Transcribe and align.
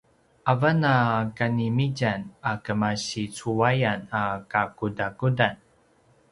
avan 0.51 0.79
a 0.93 0.95
kanimitjan 1.37 2.19
a 2.49 2.51
kemasi 2.63 3.23
cuayan 3.37 3.99
a 4.21 4.23
kakudakudan 4.51 5.55